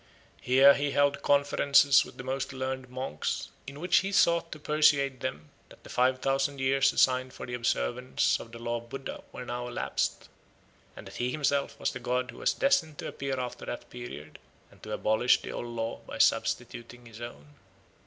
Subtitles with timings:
[0.41, 5.19] Here he held conferences with the most learned monks, in which he sought to persuade
[5.19, 9.23] them that the five thousand years assigned for the observance of the law of Buddha
[9.31, 10.27] were now elapsed,
[10.95, 14.39] and that he himself was the god who was destined to appear after that period,
[14.71, 17.53] and to abolish the old law by substituting his own.